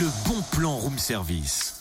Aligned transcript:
Le 0.00 0.08
bon 0.26 0.40
plan 0.52 0.76
room 0.76 0.98
service. 0.98 1.74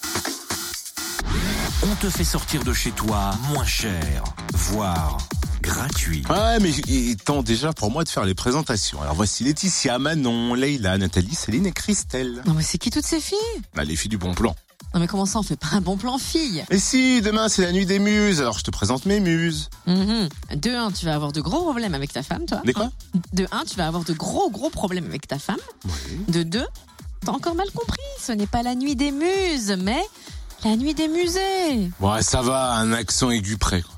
On 1.83 1.96
te 2.01 2.09
fait 2.09 2.25
sortir 2.25 2.65
de 2.65 2.73
chez 2.73 2.92
toi 2.92 3.31
moins 3.53 3.63
cher, 3.63 4.25
voire 4.51 5.19
gratuit. 5.62 6.26
Ouais, 6.29 6.60
mais 6.60 6.71
il 6.90 7.12
est 7.12 7.24
temps 7.24 7.44
déjà 7.44 7.71
pour 7.71 7.92
moi 7.92 8.04
de 8.04 8.10
faire 8.10 8.26
les 8.26 8.34
présentations. 8.34 9.02
Alors 9.02 9.16
voici 9.16 9.46
Laetitia, 9.46 10.00
Manon, 10.00 10.54
Leïla, 10.54 10.97
Nathalie, 10.97 11.34
Céline 11.34 11.66
et 11.68 11.71
Christelle. 11.71 12.44
Non 12.46 12.55
mais 12.55 12.63
c'est 12.63 12.78
qui 12.78 12.90
toutes 12.90 13.05
ces 13.05 13.21
filles? 13.21 13.38
Bah, 13.74 13.85
les 13.85 13.96
filles 13.96 14.10
du 14.10 14.17
bon 14.17 14.33
plan. 14.33 14.54
Non 14.94 14.99
mais 14.99 15.08
comment 15.08 15.26
ça 15.26 15.40
on 15.40 15.44
fait 15.44 15.56
pas 15.56 15.70
un 15.72 15.81
bon 15.81 15.96
plan 15.96 16.17
fille? 16.17 16.66
Et 16.72 16.80
si, 16.80 17.22
demain 17.22 17.48
c'est 17.48 17.62
la 17.62 17.72
nuit 17.72 17.86
des 17.86 17.99
muses, 17.99 18.41
alors 18.41 18.59
je 18.59 18.66
te 18.66 18.72
présente 18.72 19.05
mes 19.05 19.22
muses. 19.22 19.70
Mhm. 19.88 20.27
De 20.55 20.72
un, 20.72 20.91
tu 20.91 21.05
vas 21.05 21.16
avoir 21.16 21.31
de 21.31 21.40
gros 21.40 21.62
problèmes 21.62 21.95
avec 21.95 22.12
ta 22.12 22.23
femme, 22.23 22.45
toi. 22.45 22.62
Des 22.66 22.73
quoi? 22.73 22.91
De 23.31 23.48
un, 23.54 23.63
tu 23.63 23.77
vas 23.77 23.88
avoir 23.88 24.04
de 24.04 24.12
gros 24.12 24.49
gros 24.49 24.70
problèmes 24.70 25.05
avec 25.05 25.26
ta 25.26 25.40
femme. 25.40 25.59
De 26.27 26.44
deux, 26.44 26.67
t'as 27.26 27.31
encore 27.31 27.55
mal 27.55 27.70
compris, 27.72 27.98
ce 28.22 28.31
n'est 28.31 28.48
pas 28.48 28.63
la 28.63 28.76
nuit 28.76 28.95
des 28.95 29.12
muses, 29.12 29.75
mais 29.81 30.02
la 30.63 30.75
nuit 30.75 30.93
des 30.93 31.07
musées. 31.07 31.91
Ouais, 31.99 32.21
ça 32.21 32.41
va, 32.41 32.73
un 32.73 32.91
accent 32.93 33.30
aigu 33.30 33.57
près. 33.57 33.81
quoi. 33.81 33.93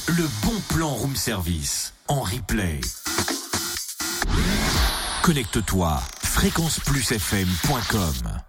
Le 0.09 0.29
bon 0.45 0.61
plan 0.69 0.89
room 0.89 1.15
service 1.15 1.93
en 2.09 2.23
replay. 2.23 2.81
Connecte-toi 5.23 6.03
fréquenceplusfm.com 6.23 8.41